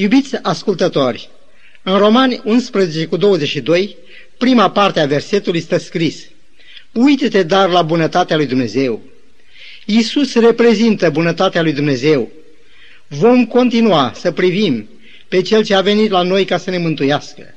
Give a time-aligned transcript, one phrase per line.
[0.00, 1.28] Iubiți ascultători,
[1.82, 3.96] în Romani 11 cu 22,
[4.38, 6.24] prima parte a versetului stă scris
[6.92, 9.02] Uite-te dar la bunătatea lui Dumnezeu.
[9.84, 12.30] Iisus reprezintă bunătatea lui Dumnezeu.
[13.06, 14.88] Vom continua să privim
[15.28, 17.54] pe Cel ce a venit la noi ca să ne mântuiască.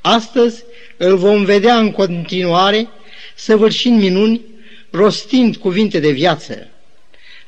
[0.00, 0.62] Astăzi
[0.96, 2.88] îl vom vedea în continuare
[3.34, 4.40] săvârșind minuni,
[4.90, 6.68] rostind cuvinte de viață.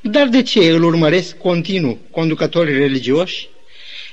[0.01, 3.53] Dar de ce îl urmăresc continuu conducătorii religioși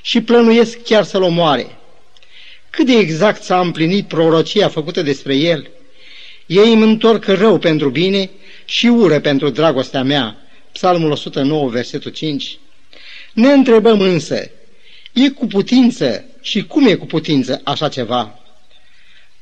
[0.01, 1.77] și plănuiesc chiar să-l omoare?
[2.69, 5.69] Cât de exact s-a împlinit prorocia făcută despre el?
[6.45, 8.29] Ei îmi întorc rău pentru bine
[8.65, 10.37] și ură pentru dragostea mea.
[10.71, 12.57] Psalmul 109, versetul 5.
[13.33, 14.51] Ne întrebăm însă,
[15.13, 18.39] e cu putință și cum e cu putință așa ceva?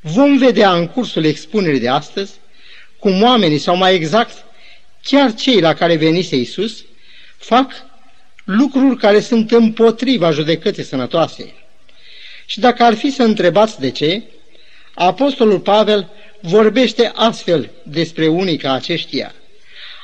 [0.00, 2.32] Vom vedea în cursul expunerii de astăzi
[2.98, 4.44] cum oamenii, sau mai exact,
[5.02, 6.84] chiar cei la care venise Isus,
[7.36, 7.72] fac
[8.50, 11.52] lucruri care sunt împotriva judecății sănătoase.
[12.46, 14.22] Și dacă ar fi să întrebați de ce,
[14.94, 16.08] Apostolul Pavel
[16.40, 19.34] vorbește astfel despre unii ca aceștia,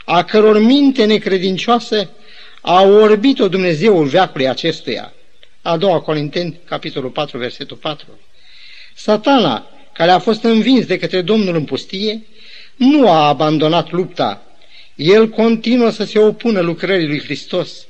[0.05, 2.11] a căror minte necredincioasă
[2.61, 5.13] a orbit-o Dumnezeul veacului acestuia.
[5.63, 8.07] A doua Corinteni, capitolul 4, versetul 4.
[8.95, 12.27] Satana, care a fost învins de către Domnul în pustie,
[12.77, 14.43] nu a abandonat lupta.
[14.95, 17.87] El continuă să se opună lucrării lui Hristos.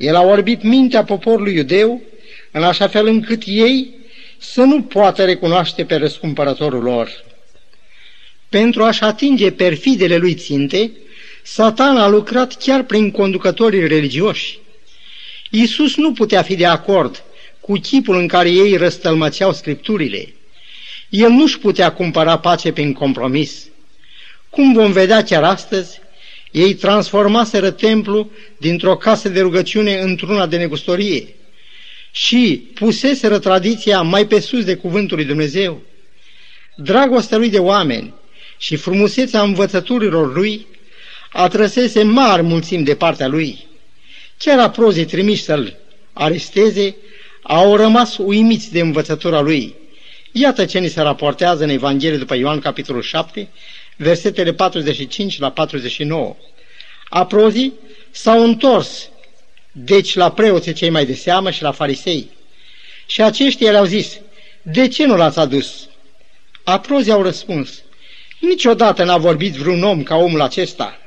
[0.00, 2.02] El a orbit mintea poporului iudeu
[2.50, 3.94] în așa fel încât ei
[4.38, 7.24] să nu poată recunoaște pe răscumpărătorul lor.
[8.48, 10.90] Pentru a-și atinge perfidele lui ținte,
[11.42, 14.58] Satan a lucrat chiar prin conducătorii religioși.
[15.50, 17.22] Iisus nu putea fi de acord
[17.60, 20.34] cu chipul în care ei răstălmățeau scripturile.
[21.08, 23.64] El nu-și putea cumpăra pace prin compromis.
[24.50, 26.00] Cum vom vedea chiar astăzi,
[26.50, 31.34] ei transformaseră templu dintr-o casă de rugăciune într-una de negustorie
[32.10, 35.80] și puseseră tradiția mai pe sus de cuvântul lui Dumnezeu.
[36.76, 38.14] Dragostea lui de oameni
[38.58, 40.66] și frumusețea învățăturilor lui
[41.32, 43.66] atrăsese mari mulțimi de partea lui.
[44.38, 45.76] Chiar aprozii trimiși să-l
[46.12, 46.96] aresteze
[47.42, 49.74] au rămas uimiți de învățătura lui.
[50.32, 53.48] Iată ce ni se raportează în Evanghelie după Ioan, capitolul 7,
[54.02, 56.36] versetele 45 la 49.
[57.08, 57.72] Aprozii
[58.10, 59.08] s-au întors,
[59.72, 62.30] deci la preoții cei mai de seamă și la farisei.
[63.06, 64.18] Și aceștia le-au zis,
[64.62, 65.88] de ce nu l-ați adus?
[66.64, 67.82] Aprozii au răspuns,
[68.38, 71.00] niciodată n-a vorbit vreun om ca omul acesta.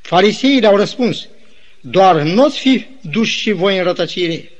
[0.00, 1.26] Fariseii le-au răspuns,
[1.80, 4.50] doar nu-ți fi duși și voi în rătăcire.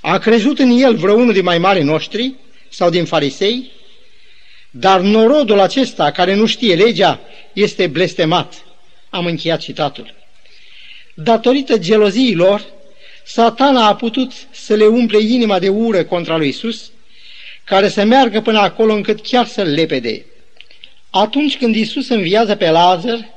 [0.00, 2.34] A crezut în el vreunul din mai mari noștri
[2.68, 3.70] sau din farisei?
[4.74, 7.20] Dar norodul acesta care nu știe legea
[7.52, 8.64] este blestemat.
[9.10, 10.14] Am încheiat citatul.
[11.14, 12.64] Datorită geloziei lor,
[13.24, 16.90] satana a putut să le umple inima de ură contra lui Isus,
[17.64, 20.24] care să meargă până acolo încât chiar să-l lepede.
[21.10, 23.28] Atunci când Isus înviază pe Lazar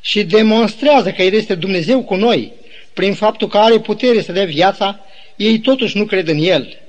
[0.00, 2.52] și demonstrează că El este Dumnezeu cu noi,
[2.92, 5.00] prin faptul că are putere să dea viața,
[5.36, 6.81] ei totuși nu cred în El.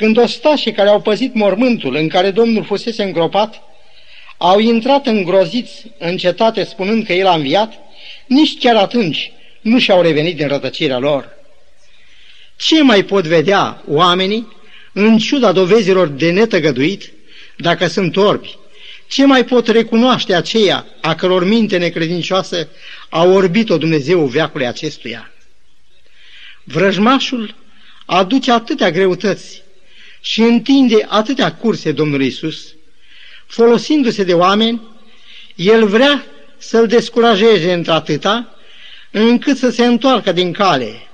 [0.00, 3.62] Când ostașii care au păzit mormântul în care Domnul fusese îngropat,
[4.36, 7.72] au intrat îngroziți în cetate spunând că El a înviat,
[8.26, 11.28] nici chiar atunci nu și-au revenit din rătăcirea lor.
[12.56, 14.56] Ce mai pot vedea oamenii,
[14.92, 17.12] în ciuda dovezilor de netăgăduit,
[17.56, 18.58] dacă sunt orbi?
[19.08, 22.68] Ce mai pot recunoaște aceia a căror minte necredincioasă
[23.08, 25.32] a orbit-o Dumnezeu veacului acestuia?
[26.64, 27.54] Vrăjmașul
[28.06, 29.62] aduce atâtea greutăți
[30.20, 32.74] și întinde atâtea curse Domnului Isus,
[33.46, 34.80] folosindu-se de oameni,
[35.54, 36.26] el vrea
[36.58, 38.54] să-l descurajeze într-atâta,
[39.10, 41.08] încât să se întoarcă din cale.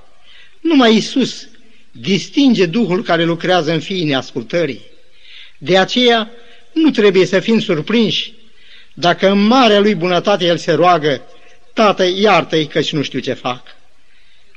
[0.59, 1.47] Numai Isus
[1.91, 4.81] distinge Duhul care lucrează în fiii neascultării.
[5.57, 6.31] De aceea
[6.73, 8.33] nu trebuie să fim surprinși
[8.93, 11.21] dacă în marea lui bunătate el se roagă,
[11.73, 13.61] Tată, iartă-i căci nu știu ce fac.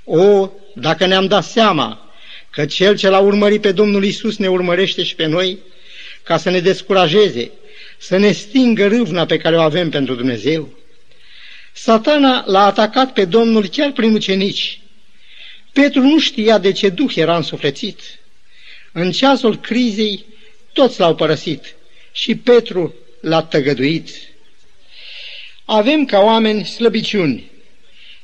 [0.05, 2.10] O, dacă ne-am dat seama
[2.51, 5.59] că cel ce l-a urmărit pe Domnul Isus ne urmărește și pe noi,
[6.23, 7.51] ca să ne descurajeze,
[7.99, 10.79] să ne stingă râvna pe care o avem pentru Dumnezeu.
[11.73, 14.81] Satana l-a atacat pe Domnul chiar prin ucenici.
[15.73, 18.01] Petru nu știa de ce duh era însuflețit.
[18.93, 20.25] În ceasul crizei,
[20.73, 21.75] toți l-au părăsit
[22.13, 24.09] și Petru l-a tăgăduit.
[25.65, 27.51] Avem ca oameni slăbiciuni,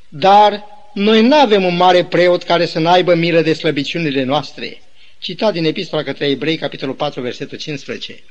[0.09, 0.65] dar
[0.97, 4.83] noi nu avem un mare preot care să n-aibă milă de slăbiciunile noastre.
[5.19, 8.23] Citat din Epistola către Ebrei, capitolul 4, versetul 15.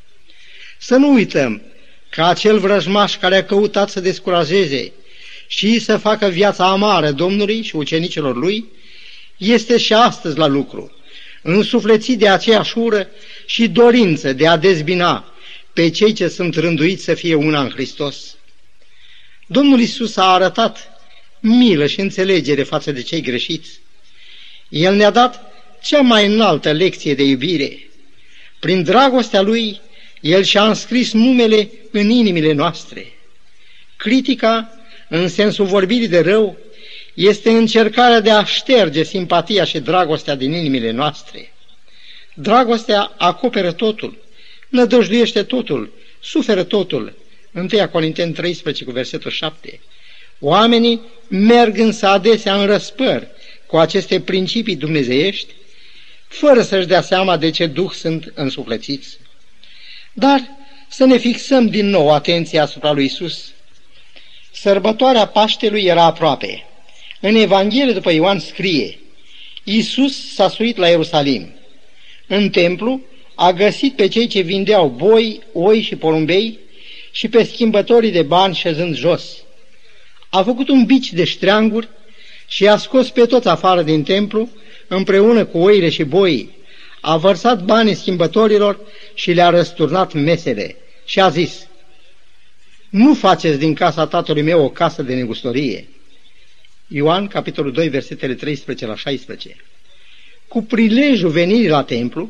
[0.78, 1.62] Să nu uităm
[2.10, 4.92] că acel vrăjmaș care a căutat să descurajeze
[5.48, 8.66] și să facă viața amară Domnului și ucenicilor lui,
[9.38, 10.92] este și astăzi la lucru,
[11.42, 13.08] însuflețit de aceeași ură
[13.46, 15.34] și dorință de a dezbina
[15.74, 18.38] pe cei ce sunt rânduiți să fie una în Hristos.
[19.48, 20.95] Domnul Isus a arătat
[21.46, 23.80] milă și înțelegere față de cei greșiți.
[24.70, 27.90] El ne-a dat cea mai înaltă lecție de iubire.
[28.60, 29.82] Prin dragostea Lui,
[30.22, 33.14] El și-a înscris numele în inimile noastre.
[33.96, 34.70] Critica,
[35.10, 36.58] în sensul vorbirii de rău,
[37.14, 41.54] este încercarea de a șterge simpatia și dragostea din inimile noastre.
[42.34, 44.18] Dragostea acoperă totul,
[44.70, 47.14] nădăjduiește totul, suferă totul.
[47.54, 49.80] 1 Corinteni 13 cu versetul 7.
[50.48, 53.28] Oamenii merg însă adesea în răspăr
[53.66, 55.54] cu aceste principii dumnezeiești,
[56.28, 59.18] fără să-și dea seama de ce duh sunt însuflețiți.
[60.14, 60.42] Dar
[60.90, 63.52] să ne fixăm din nou atenția asupra lui Isus.
[64.52, 66.66] Sărbătoarea Paștelui era aproape.
[67.20, 69.00] În Evanghelie după Ioan scrie,
[69.64, 71.56] Iisus s-a suit la Ierusalim.
[72.28, 73.02] În templu
[73.36, 76.60] a găsit pe cei ce vindeau boi, oi și porumbei
[77.12, 79.45] și pe schimbătorii de bani șezând jos.
[80.36, 81.88] A făcut un bici de ștreanguri
[82.48, 84.50] și a scos pe toți afară din templu
[84.88, 86.58] împreună cu oile și boii.
[87.02, 88.80] A vărsat banii schimbătorilor
[89.14, 91.68] și le-a răsturnat mesele și a zis,
[92.90, 95.88] Nu faceți din casa tatălui meu o casă de negustorie.
[96.88, 99.56] Ioan, capitolul 2, versetele 13 la 16.
[100.48, 102.30] Cu prilejul venirii la templu,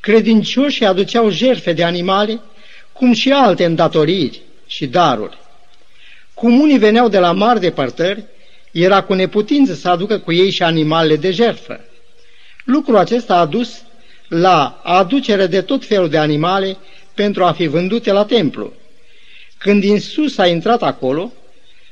[0.00, 2.40] credincioșii aduceau jerfe de animale,
[2.92, 5.46] cum și alte îndatoriri și daruri.
[6.38, 8.24] Cum unii veneau de la mari depărtări,
[8.72, 11.80] era cu neputință să aducă cu ei și animalele de jerfă.
[12.64, 13.82] Lucrul acesta a dus
[14.28, 16.76] la aducere de tot felul de animale
[17.14, 18.72] pentru a fi vândute la templu.
[19.58, 21.32] Când Iisus a intrat acolo,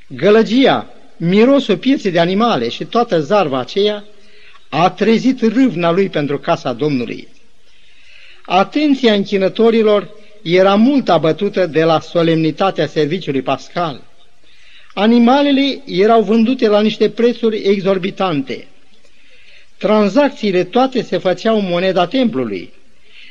[0.08, 4.04] gălăgia, mirosul pieței de animale și toată zarva aceea
[4.68, 7.28] a trezit râvna lui pentru casa Domnului.
[8.44, 10.08] Atenția închinătorilor
[10.42, 14.00] era mult abătută de la solemnitatea serviciului pascal.
[14.98, 18.66] Animalele erau vândute la niște prețuri exorbitante.
[19.78, 22.72] Tranzacțiile toate se făceau în moneda templului.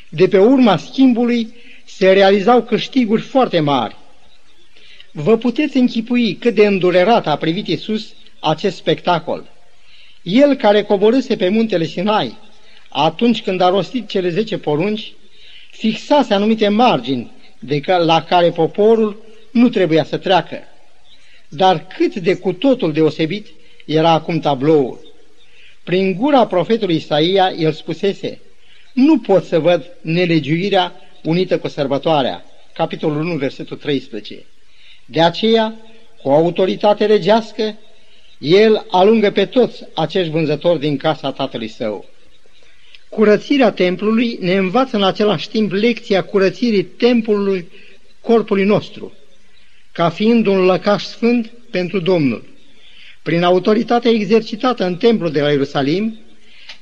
[0.08, 1.54] De pe urma schimbului
[1.84, 3.96] se realizau câștiguri foarte mari.
[5.12, 9.44] Vă puteți închipui cât de îndurerat a privit Iisus acest spectacol.
[10.22, 12.38] El care coborâse pe muntele Sinai,
[12.88, 15.12] atunci când a rostit cele zece porunci,
[15.70, 20.58] fixase anumite margini de ca, la care poporul nu trebuia să treacă.
[21.56, 23.46] Dar cât de cu totul deosebit
[23.84, 25.00] era acum tabloul.
[25.84, 28.40] Prin gura profetului Isaia, el spusese,
[28.92, 30.92] nu pot să văd nelegiuirea
[31.22, 32.44] unită cu sărbătoarea.
[32.72, 34.44] Capitolul 1, versetul 13.
[35.04, 35.74] De aceea,
[36.22, 37.76] cu autoritate regească,
[38.38, 42.04] el alungă pe toți acești vânzători din casa tatălui său.
[43.08, 47.68] Curățirea templului ne învață în același timp lecția curățirii templului
[48.20, 49.12] corpului nostru,
[49.96, 52.44] ca fiind un lăcaș sfânt pentru Domnul.
[53.22, 56.18] Prin autoritatea exercitată în templul de la Ierusalim,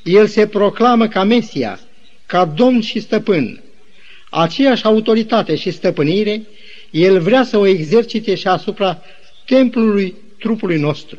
[0.02, 1.80] el se proclamă ca Mesia,
[2.26, 3.62] ca Domn și Stăpân.
[4.30, 6.42] Aceeași autoritate și stăpânire,
[6.90, 9.02] el vrea să o exercite și asupra
[9.46, 11.18] templului trupului nostru.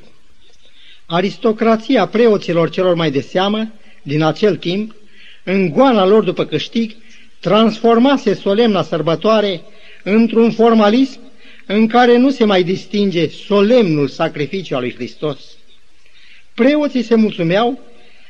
[1.06, 3.72] Aristocrația preoților celor mai de seamă,
[4.02, 4.96] din acel timp,
[5.44, 6.96] în goana lor după câștig,
[7.40, 9.62] transformase solemna sărbătoare
[10.04, 11.24] într-un formalism
[11.66, 15.40] în care nu se mai distinge solemnul sacrificiu al lui Hristos.
[16.54, 17.80] Preoții se mulțumeau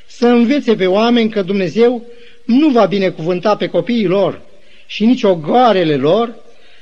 [0.08, 2.06] să învețe pe oameni că Dumnezeu
[2.46, 4.42] nu va binecuvânta pe copiii lor
[4.88, 6.36] și nici ogoarele lor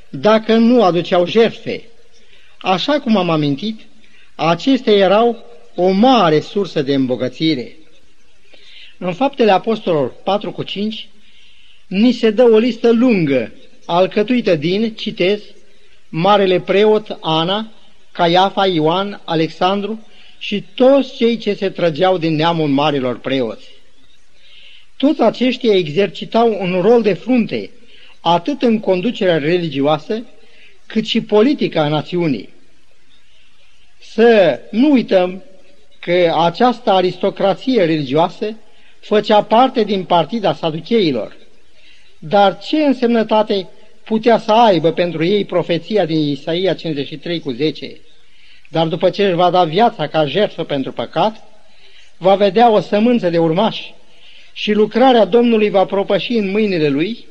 [0.09, 1.83] dacă nu aduceau jertfe.
[2.57, 3.79] Așa cum am amintit,
[4.35, 5.45] acestea erau
[5.75, 7.75] o mare sursă de îmbogățire.
[8.97, 11.07] În faptele apostolilor 4 cu 5,
[11.87, 13.51] ni se dă o listă lungă,
[13.85, 15.41] alcătuită din, citez,
[16.15, 17.71] Marele Preot Ana,
[18.11, 23.65] Caiafa, Ioan, Alexandru și toți cei ce se trăgeau din neamul marilor preoți.
[24.97, 27.69] Toți aceștia exercitau un rol de frunte,
[28.21, 30.25] atât în conducerea religioasă,
[30.85, 32.49] cât și politica națiunii.
[33.99, 35.43] Să nu uităm
[35.99, 38.55] că această aristocrație religioasă
[38.99, 41.35] făcea parte din partida saducheilor.
[42.19, 43.67] Dar ce însemnătate
[44.05, 47.97] putea să aibă pentru ei profeția din Isaia 53 cu 10?
[48.69, 51.47] Dar după ce își va da viața ca jertfă pentru păcat,
[52.17, 53.93] va vedea o sămânță de urmași
[54.53, 57.25] și lucrarea Domnului va propăși în mâinile lui,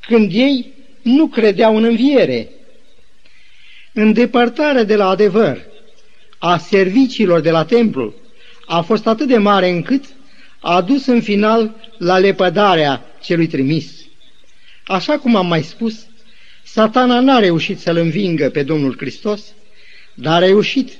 [0.00, 2.48] când ei nu credeau în înviere.
[3.92, 5.64] Îndepărtarea de la adevăr
[6.38, 8.14] a serviciilor de la templu
[8.66, 10.04] a fost atât de mare încât
[10.60, 14.04] a dus în final la lepădarea celui trimis.
[14.84, 16.05] Așa cum am mai spus,
[16.76, 19.54] satana n-a reușit să-L învingă pe Domnul Hristos,
[20.14, 20.90] dar a reușit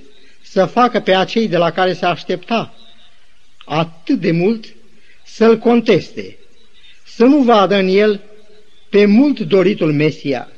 [0.43, 2.75] să facă pe acei de la care se aștepta
[3.65, 4.65] atât de mult
[5.25, 6.37] să-L conteste,
[7.07, 8.21] să nu vadă în El
[8.89, 10.49] pe mult doritul Mesia.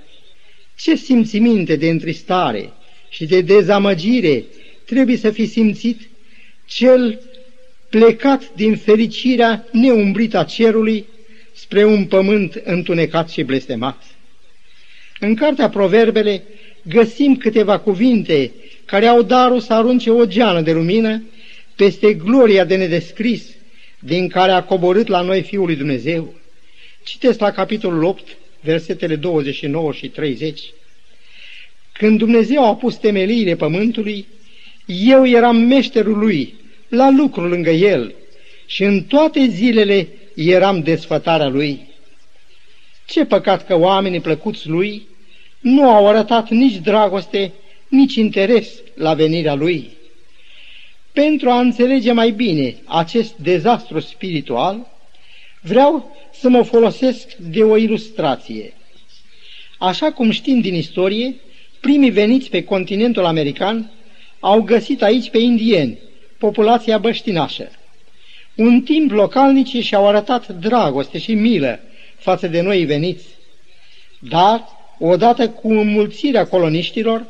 [0.77, 2.73] Ce simțiminte de întristare
[3.09, 4.45] și de dezamăgire
[4.85, 6.01] trebuie să fi simțit
[6.67, 7.21] cel
[7.91, 11.07] plecat din fericirea neumbrită a cerului
[11.55, 14.03] spre un pământ întunecat și blestemat.
[15.21, 16.43] În cartea Proverbele
[16.83, 18.51] găsim câteva cuvinte
[18.85, 21.23] care au darul să arunce o geană de lumină
[21.77, 23.43] peste gloria de nedescris
[23.99, 26.35] din care a coborât la noi Fiul lui Dumnezeu.
[27.03, 30.61] Citesc la capitolul 8, versetele 29 și 30.
[31.93, 34.27] Când Dumnezeu a pus temeliile pământului,
[34.87, 36.55] eu eram meșterul lui,
[36.89, 38.15] la lucru lângă el,
[38.67, 41.88] și în toate zilele eram desfătarea lui.
[43.09, 45.09] Ce păcat că oamenii plăcuți lui
[45.61, 47.53] nu au arătat nici dragoste,
[47.89, 49.91] nici interes la venirea lui.
[51.13, 54.87] Pentru a înțelege mai bine acest dezastru spiritual,
[55.61, 58.73] vreau să mă folosesc de o ilustrație.
[59.79, 61.35] Așa cum știm din istorie,
[61.81, 63.91] primii veniți pe continentul american
[64.41, 65.99] au găsit aici pe indieni,
[66.39, 67.71] populația băștinașă.
[68.55, 71.81] Un timp localnicii și-au arătat dragoste și milă
[72.19, 73.25] față de noi veniți,
[74.19, 77.27] dar, odată cu înmulțirea coloniștilor,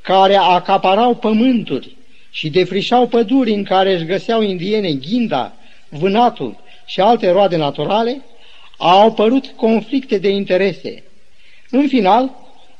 [0.00, 1.96] care acaparau pământuri
[2.30, 5.52] și defrișau păduri în care își găseau indiene ghinda,
[5.88, 8.22] vânatul și alte roade naturale,
[8.76, 11.02] au apărut conflicte de interese.
[11.70, 12.30] În final,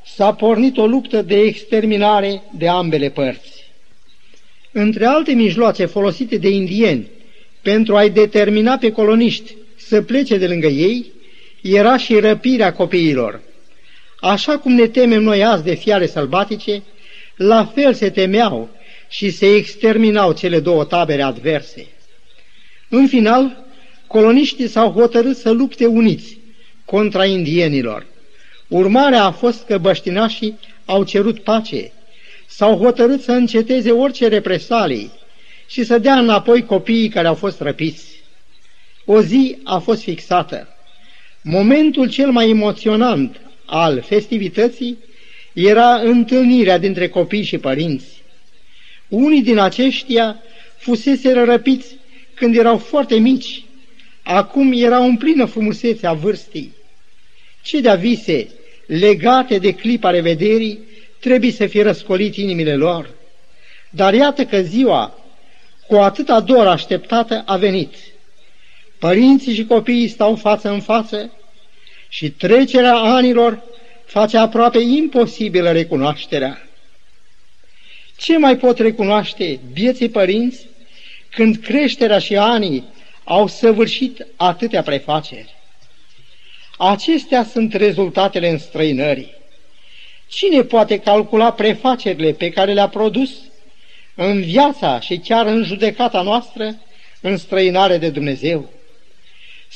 [0.05, 3.65] s-a pornit o luptă de exterminare de ambele părți.
[4.73, 7.07] Între alte mijloace folosite de indieni
[7.63, 11.13] pentru a-i determina pe coloniști să plece de lângă ei,
[11.73, 13.41] era și răpirea copiilor.
[14.21, 16.83] Așa cum ne temem noi azi de fiare sălbatice,
[17.37, 18.69] la fel se temeau
[19.09, 21.87] și se exterminau cele două tabere adverse.
[22.89, 23.65] În final,
[24.07, 26.39] coloniștii s-au hotărât să lupte uniți
[26.85, 28.07] contra indienilor.
[28.69, 31.93] Urmarea a fost că băștinașii au cerut pace,
[32.47, 35.13] s-au hotărât să înceteze orice represalii
[35.67, 38.23] și să dea înapoi copiii care au fost răpiți.
[39.05, 40.74] O zi a fost fixată.
[41.47, 44.99] Momentul cel mai emoționant al festivității
[45.53, 48.23] era întâlnirea dintre copii și părinți.
[49.09, 50.43] Unii din aceștia
[50.77, 51.97] fusese răpiți
[52.35, 53.65] când erau foarte mici,
[54.23, 56.73] acum erau în plină frumusețe a vârstii.
[57.63, 58.49] Ce de vise
[58.87, 60.79] legate de clipa revederii
[61.21, 63.11] trebuie să fie răscolit inimile lor.
[63.91, 65.19] Dar iată că ziua,
[65.87, 67.95] cu atâta dor așteptată, a venit.
[69.05, 71.33] Părinții și copiii stau față în față
[72.09, 73.63] și trecerea anilor
[74.05, 76.69] face aproape imposibilă recunoașterea.
[78.17, 80.67] Ce mai pot recunoaște vieții părinți
[81.31, 82.85] când creșterea și anii
[83.25, 85.55] au săvârșit atâtea prefaceri?
[86.79, 89.35] Acestea sunt rezultatele înstrăinării.
[90.29, 93.31] Cine poate calcula prefacerile pe care le-a produs
[94.15, 96.77] în viața și chiar în judecata noastră
[97.21, 98.74] în străinare de Dumnezeu?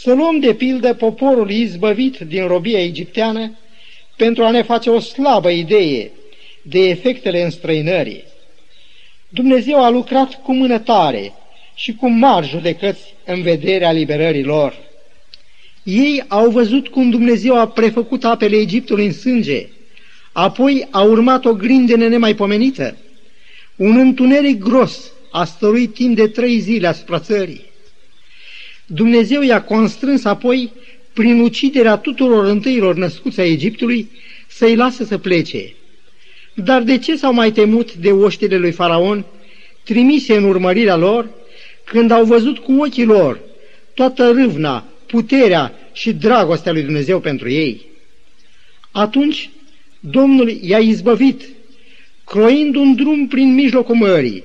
[0.02, 3.59] Să luăm de pildă poporul izbăvit din robia egipteană
[4.17, 6.11] pentru a ne face o slabă idee
[6.62, 8.25] de efectele înstrăinării.
[9.28, 11.33] Dumnezeu a lucrat cu mână tare
[11.75, 14.76] și cu mari judecăți în vederea liberării lor.
[15.83, 19.67] Ei au văzut cum Dumnezeu a prefăcut apele Egiptului în sânge,
[20.33, 22.97] apoi a urmat o grindene nemaipomenită.
[23.76, 27.67] Un întuneric gros a stăruit timp de trei zile asupra țării.
[28.90, 30.73] Dumnezeu i-a constrâns apoi,
[31.12, 34.11] prin uciderea tuturor întâilor născuți a Egiptului,
[34.47, 35.73] să-i lasă să plece.
[36.54, 39.25] Dar de ce s-au mai temut de oștile lui Faraon,
[39.85, 41.30] trimise în urmărirea lor,
[41.85, 43.40] când au văzut cu ochii lor
[43.95, 47.87] toată râvna, puterea și dragostea lui Dumnezeu pentru ei?
[48.90, 49.50] Atunci
[50.00, 51.42] Domnul i-a izbăvit,
[52.25, 54.45] croind un drum prin mijlocul mării,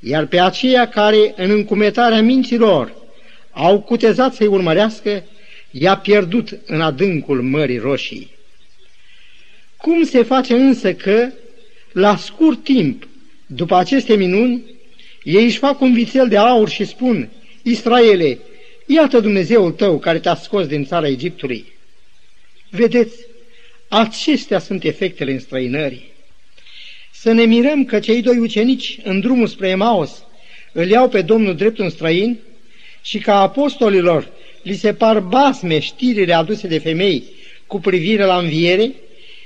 [0.00, 2.92] iar pe aceia care, în încumetarea minților,
[3.50, 5.24] au cutezat să-i urmărească,
[5.70, 8.30] i-a pierdut în adâncul Mării Roșii.
[9.76, 11.28] Cum se face însă că,
[11.92, 13.08] la scurt timp,
[13.46, 14.62] după aceste minuni,
[15.22, 17.28] ei își fac un vițel de aur și spun,
[17.62, 18.38] Israele,
[18.86, 21.64] iată Dumnezeul tău care te-a scos din țara Egiptului.
[22.70, 23.16] Vedeți,
[23.88, 26.12] acestea sunt efectele înstrăinării.
[27.12, 30.24] Să ne mirăm că cei doi ucenici în drumul spre Emaos
[30.72, 32.38] îl iau pe Domnul drept un străin
[33.02, 37.24] și ca apostolilor li se par basme știrile aduse de femei
[37.66, 38.92] cu privire la înviere,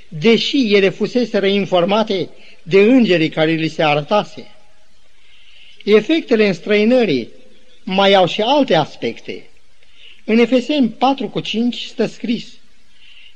[0.08, 2.28] deși ele fusese informate
[2.62, 4.46] de îngerii care li se arătase.
[5.84, 7.28] Efectele înstrăinării
[7.82, 9.49] mai au și alte aspecte.
[10.25, 12.46] În Efeseni 4 cu 5 stă scris,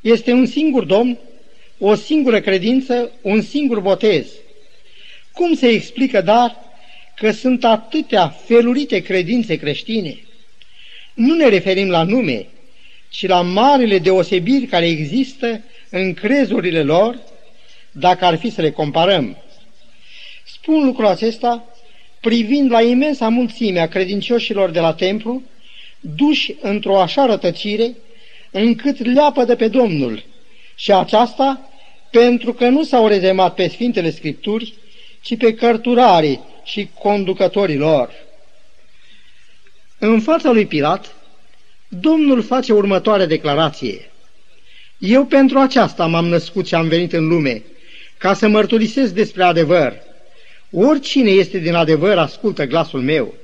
[0.00, 1.18] este un singur Domn,
[1.78, 4.26] o singură credință, un singur botez.
[5.32, 6.56] Cum se explică, dar,
[7.18, 10.18] că sunt atâtea felurite credințe creștine?
[11.14, 12.46] Nu ne referim la nume,
[13.08, 15.60] ci la marile deosebiri care există
[15.90, 17.18] în crezurile lor,
[17.92, 19.36] dacă ar fi să le comparăm.
[20.44, 21.64] Spun lucrul acesta
[22.20, 25.42] privind la imensa mulțime a credincioșilor de la templu,
[26.00, 27.96] duși într-o așa rătăcire,
[28.50, 30.24] încât leapă de pe Domnul,
[30.74, 31.70] și aceasta
[32.10, 34.74] pentru că nu s-au rezemat pe Sfintele Scripturi,
[35.22, 38.10] ci pe cărturarii și conducătorii lor.
[39.98, 41.14] În fața lui Pilat,
[41.88, 44.10] Domnul face următoarea declarație.
[44.98, 47.62] Eu pentru aceasta m-am născut și am venit în lume,
[48.18, 49.96] ca să mărturisesc despre adevăr.
[50.70, 53.34] Oricine este din adevăr, ascultă glasul meu.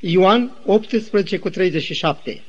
[0.00, 2.42] Ioan 18 cu 37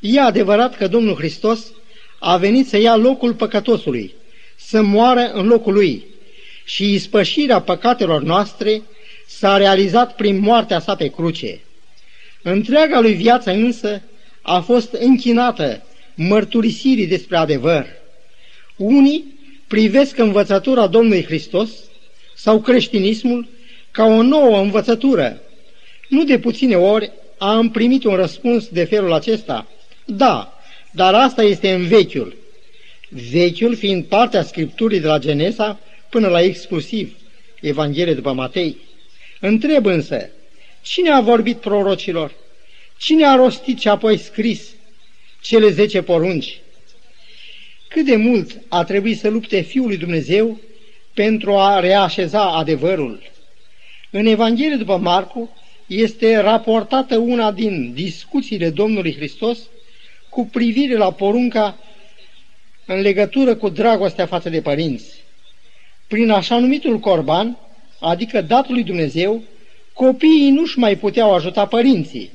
[0.00, 1.72] E adevărat că Domnul Hristos
[2.18, 4.14] a venit să ia locul păcătosului,
[4.56, 6.09] să moară în locul lui
[6.70, 8.82] și ispășirea păcatelor noastre
[9.26, 11.60] s-a realizat prin moartea sa pe cruce.
[12.42, 14.02] Întreaga lui viață însă
[14.42, 15.82] a fost închinată
[16.14, 17.86] mărturisirii despre adevăr.
[18.76, 19.24] Unii
[19.66, 21.70] privesc învățătura Domnului Hristos
[22.34, 23.48] sau creștinismul
[23.90, 25.40] ca o nouă învățătură.
[26.08, 29.66] Nu de puține ori am primit un răspuns de felul acesta.
[30.04, 30.58] Da,
[30.90, 32.36] dar asta este în vechiul.
[33.30, 35.78] Vechiul fiind partea Scripturii de la Genesa
[36.10, 37.16] până la exclusiv
[37.60, 38.76] Evanghelie după Matei.
[39.40, 40.30] Întreb însă,
[40.82, 42.34] cine a vorbit prorocilor?
[42.98, 44.68] Cine a rostit și apoi scris
[45.40, 46.60] cele zece porunci?
[47.88, 50.60] Cât de mult a trebuit să lupte Fiul lui Dumnezeu
[51.14, 53.22] pentru a reașeza adevărul?
[54.10, 55.56] În Evanghelie după Marcu
[55.86, 59.58] este raportată una din discuțiile Domnului Hristos
[60.28, 61.78] cu privire la porunca
[62.86, 65.19] în legătură cu dragostea față de părinți.
[66.10, 67.58] Prin așa numitul corban,
[68.00, 69.42] adică datul lui Dumnezeu,
[69.92, 72.30] copiii nu-și mai puteau ajuta părinții.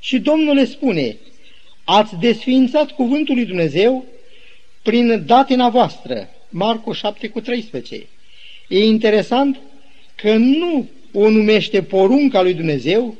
[0.00, 1.16] Și Domnul le spune,
[1.84, 4.04] ați desființat cuvântul lui Dumnezeu
[4.82, 6.28] prin datina voastră.
[6.48, 8.06] Marcu 7 cu 13.
[8.68, 9.60] E interesant
[10.14, 13.16] că nu o numește porunca lui Dumnezeu,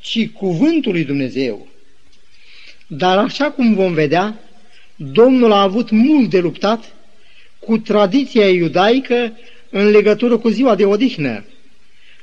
[0.00, 1.66] ci cuvântul lui Dumnezeu.
[2.86, 4.38] Dar așa cum vom vedea,
[4.96, 6.92] Domnul a avut mult de luptat
[7.58, 9.32] cu tradiția iudaică
[9.70, 11.44] în legătură cu ziua de odihnă.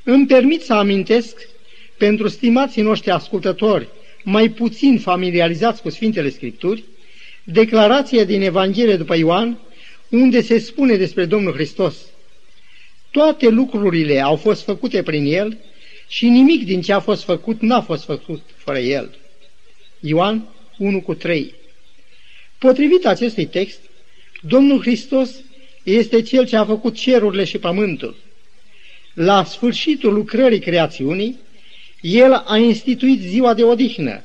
[0.04, 1.48] Îmi permit să amintesc
[1.96, 3.88] pentru stimații noștri ascultători
[4.22, 6.84] mai puțin familiarizați cu Sfintele Scripturi,
[7.44, 9.58] declarația din Evanghelie după Ioan,
[10.08, 11.96] unde se spune despre Domnul Hristos.
[13.10, 15.58] Toate lucrurile au fost făcute prin El
[16.08, 19.16] și nimic din ce a fost făcut n-a fost făcut fără El.
[20.00, 21.54] Ioan 1 cu 3
[22.58, 23.80] Potrivit acestui text,
[24.40, 25.30] Domnul Hristos
[25.82, 28.16] este Cel ce a făcut cerurile și pământul.
[29.14, 31.38] La sfârșitul lucrării creațiunii,
[32.00, 34.22] El a instituit ziua de odihnă.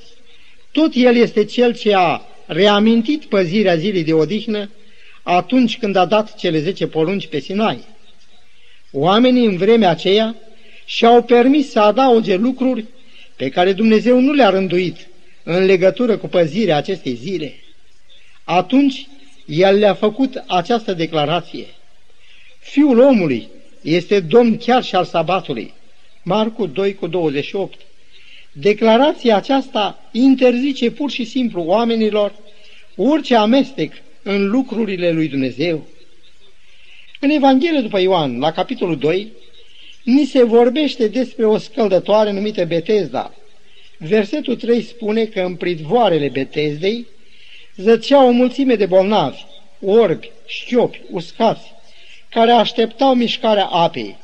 [0.72, 4.70] Tot El este Cel ce a reamintit păzirea zilei de odihnă
[5.24, 7.84] atunci când a dat cele zece porunci pe Sinai.
[8.92, 10.36] Oamenii în vremea aceea
[10.86, 12.86] și-au permis să adauge lucruri
[13.36, 15.08] pe care Dumnezeu nu le-a rânduit
[15.44, 17.54] în legătură cu păzirea acestei zile.
[18.44, 19.08] Atunci
[19.46, 21.66] el le-a făcut această declarație.
[22.60, 23.48] Fiul omului
[23.82, 25.74] este domn chiar și al sabatului.
[26.24, 27.80] Marcu 2 cu 28.
[28.52, 32.34] Declarația aceasta interzice pur și simplu oamenilor
[32.96, 35.88] orice amestec în lucrurile lui Dumnezeu.
[37.20, 39.32] În Evanghelie după Ioan, la capitolul 2,
[40.04, 43.34] ni se vorbește despre o scăldătoare numită Betesda.
[43.98, 47.06] Versetul 3 spune că în pridvoarele Betezdei
[47.76, 49.46] zăceau o mulțime de bolnavi,
[49.86, 51.74] orbi, șchiopi, uscați,
[52.30, 54.18] care așteptau mișcarea apei.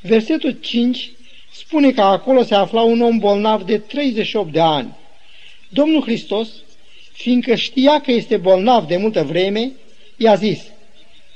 [0.00, 1.12] Versetul 5
[1.52, 4.96] spune că acolo se afla un om bolnav de 38 de ani.
[5.68, 6.48] Domnul Hristos,
[7.12, 9.72] fiindcă știa că este bolnav de multă vreme,
[10.16, 10.62] i-a zis,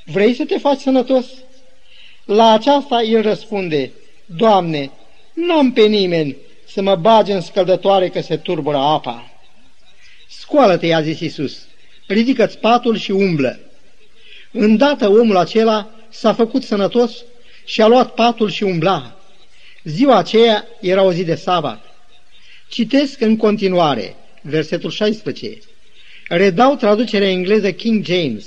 [0.04, 1.26] Vrei să te faci sănătos?
[2.24, 3.92] La aceasta el răspunde,
[4.26, 4.90] Doamne,
[5.34, 9.27] n-am pe nimeni să mă bage în scăldătoare că se turbură apa.
[10.28, 11.66] Scoală-te, i-a zis Iisus,
[12.06, 13.58] ridică-ți patul și umblă.
[14.52, 17.24] Îndată omul acela s-a făcut sănătos
[17.64, 19.20] și a luat patul și umbla.
[19.84, 21.84] Ziua aceea era o zi de sabat.
[22.68, 25.58] Citesc în continuare, versetul 16.
[26.28, 28.46] Redau traducerea engleză King James.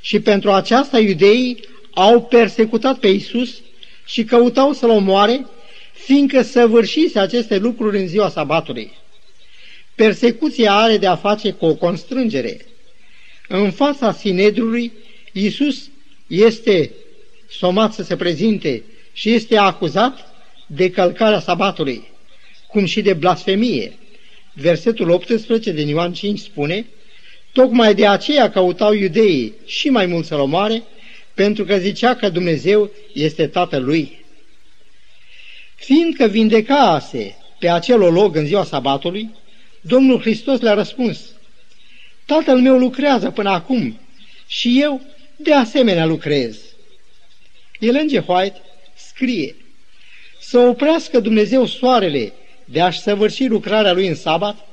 [0.00, 3.60] Și pentru aceasta iudeii au persecutat pe Isus
[4.04, 5.46] și căutau să-l omoare,
[5.92, 8.92] fiindcă săvârșise aceste lucruri în ziua sabatului.
[9.94, 12.66] Persecuția are de a face cu o constrângere.
[13.48, 14.92] În fața Sinedrului,
[15.32, 15.90] Iisus
[16.26, 16.90] este
[17.50, 20.32] somat să se prezinte și este acuzat
[20.66, 22.08] de călcarea sabatului,
[22.66, 23.92] cum și de blasfemie.
[24.54, 26.86] Versetul 18 din Ioan 5 spune,
[27.52, 30.82] Tocmai de aceea căutau iudeii și mai mult să-l omoare,
[31.34, 34.24] pentru că zicea că Dumnezeu este Tatăl lui.
[35.74, 39.30] Fiindcă vindecase pe acel olog în ziua sabatului,
[39.84, 41.20] Domnul Hristos le-a răspuns,
[42.26, 43.98] Tatăl meu lucrează până acum
[44.46, 45.00] și eu
[45.36, 46.58] de asemenea lucrez.
[47.80, 48.28] Ellen G.
[48.28, 48.60] White
[48.94, 49.54] scrie,
[50.40, 52.32] să oprească Dumnezeu soarele
[52.64, 54.68] de a-și săvârși lucrarea lui în sabat,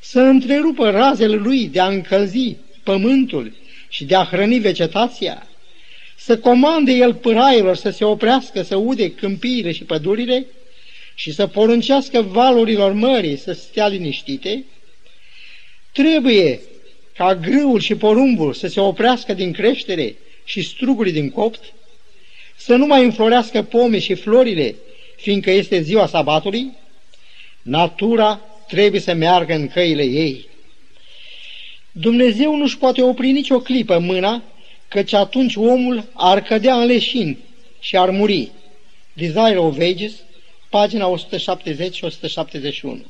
[0.00, 3.52] să întrerupă razele lui de a încălzi pământul
[3.88, 5.46] și de a hrăni vegetația,
[6.16, 10.46] să comande el pârailor să se oprească să ude câmpiile și pădurile
[11.14, 14.64] și să poruncească valurilor mării să stea liniștite,
[15.92, 16.60] trebuie
[17.16, 21.72] ca grâul și porumbul să se oprească din creștere și strugurii din copt,
[22.56, 24.74] să nu mai înflorească pome și florile,
[25.16, 26.72] fiindcă este ziua sabatului,
[27.62, 30.48] natura trebuie să meargă în căile ei.
[31.92, 34.42] Dumnezeu nu-și poate opri nicio clipă mâna,
[34.88, 37.38] căci atunci omul ar cădea în leșin
[37.80, 38.50] și ar muri.
[39.12, 40.12] Desire of Ages,
[40.72, 43.04] pagina 170 și 171.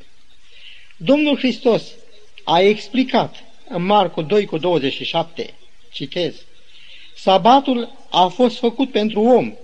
[0.96, 1.82] Domnul Hristos
[2.44, 3.34] a explicat
[3.68, 5.54] în Marcu 2 cu 27,
[5.92, 6.34] citez,
[7.16, 9.54] Sabatul a fost făcut pentru om,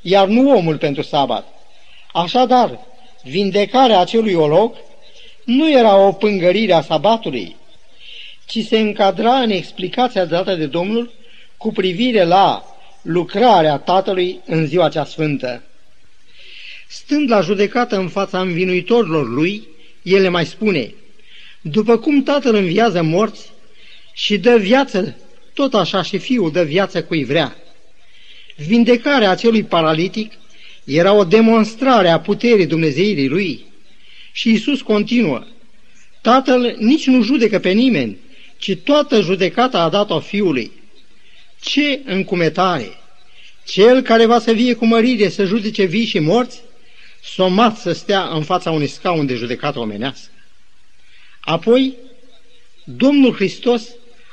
[0.00, 1.46] iar nu omul pentru sabat.
[2.12, 2.78] Așadar,
[3.22, 4.74] vindecarea acelui olog
[5.44, 7.56] nu era o pângărire a sabatului,
[8.46, 11.12] ci se încadra în explicația dată de Domnul
[11.56, 12.64] cu privire la
[13.02, 15.62] lucrarea Tatălui în ziua cea sfântă.
[16.92, 19.68] Stând la judecată în fața învinuitorilor lui,
[20.02, 20.94] el le mai spune,
[21.60, 23.52] după cum Tatăl înviază morți
[24.12, 25.16] și dă viață,
[25.54, 27.56] tot așa și Fiul dă viață cui vrea.
[28.56, 30.32] Vindecarea acelui paralitic
[30.84, 33.66] era o demonstrare a puterii Dumnezeirii lui.
[34.32, 35.46] Și Isus continuă,
[36.20, 38.16] Tatăl nici nu judecă pe nimeni,
[38.58, 40.70] ci toată judecata a dat-o Fiului.
[41.60, 42.88] Ce încumetare!
[43.66, 46.60] Cel care va să vie cu mărire să judece vii și morți,
[47.22, 50.30] somat să stea în fața unui scaun de judecată omenească.
[51.40, 51.94] Apoi,
[52.84, 53.88] Domnul Hristos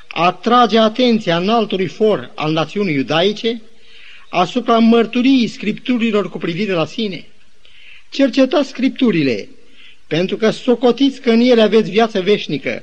[0.08, 3.62] atrage atenția înaltului for al națiunii iudaice
[4.28, 7.26] asupra mărturiei scripturilor cu privire la sine.
[8.10, 9.48] Cercetați scripturile,
[10.06, 12.82] pentru că socotiți că în ele aveți viață veșnică,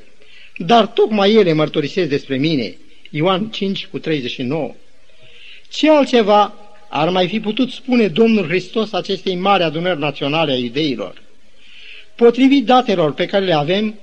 [0.57, 2.75] dar tocmai ele mărturisesc despre mine.
[3.09, 4.75] Ioan 5 cu 39.
[5.69, 11.21] Ce altceva ar mai fi putut spune Domnul Hristos acestei mari adunări naționale a iudeilor?
[12.15, 13.99] Potrivit datelor pe care le avem,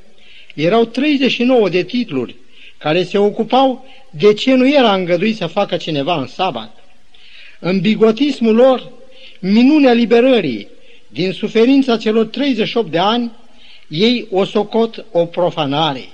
[0.55, 2.35] erau 39 de titluri
[2.79, 6.77] care se ocupau de ce nu era îngăduit să facă cineva în sabat.
[7.59, 8.91] În bigotismul lor,
[9.41, 10.69] minunea liberării,
[11.07, 13.31] din suferința celor 38 de ani,
[13.89, 16.09] ei o socot o profanare.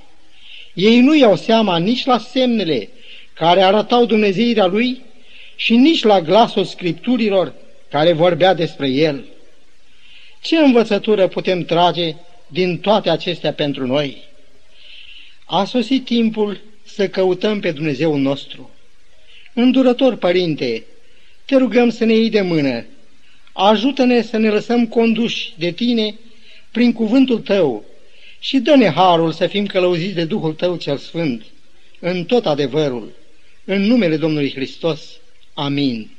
[0.74, 2.88] Ei nu iau seama nici la semnele
[3.35, 5.02] care arătau Dumnezeirea lui
[5.61, 7.55] și nici la glasul scripturilor
[7.90, 9.25] care vorbea despre el.
[10.42, 12.14] Ce învățătură putem trage
[12.47, 14.16] din toate acestea pentru noi?
[15.44, 18.71] A sosit timpul să căutăm pe Dumnezeu nostru.
[19.55, 20.85] Îndurător, Părinte,
[21.44, 22.85] te rugăm să ne iei de mână.
[23.53, 26.14] Ajută-ne să ne lăsăm conduși de tine
[26.71, 27.85] prin cuvântul tău
[28.38, 31.44] și dă-ne harul să fim călăuziți de Duhul tău cel sfânt,
[32.01, 33.12] în tot adevărul,
[33.64, 35.01] în numele Domnului Hristos.
[35.59, 36.17] Amin.